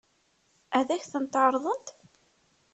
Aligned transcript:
Ad 0.77 0.89
k-tent-ɛeṛḍent? 1.01 1.87